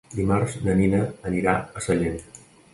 [0.19, 1.03] Dimarts na Nina
[1.33, 2.21] anirà a Sallent.